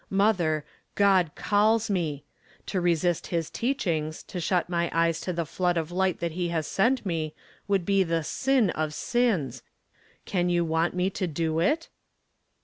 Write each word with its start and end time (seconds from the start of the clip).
Mother, 0.09 0.65
God 0.95 1.35
calls 1.35 1.87
me. 1.87 2.23
To 2.65 2.81
resist 2.81 3.27
his 3.27 3.51
teachings, 3.51 4.23
to 4.23 4.39
shut 4.41 4.67
my 4.67 4.89
eyes 4.91 5.21
to 5.21 5.31
the 5.31 5.45
flood 5.45 5.77
of 5.77 5.91
light 5.91 6.19
that 6.21 6.31
he 6.31 6.49
has 6.49 6.65
sent 6.65 7.05
me, 7.05 7.35
would 7.67 7.85
be 7.85 8.01
the 8.01 8.23
sm 8.23 8.71
of 8.73 8.95
sins. 8.95 9.61
Can 10.25 10.49
you 10.49 10.65
want 10.65 10.95
me 10.95 11.11
to 11.11 11.27
do 11.27 11.59
it 11.59 11.89